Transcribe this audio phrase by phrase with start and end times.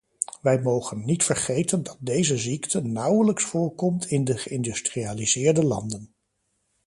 [0.41, 6.15] Wij mogen niet vergeten dat deze ziekte nauwelijks voorkomt in de geïndustrialiseerde landen.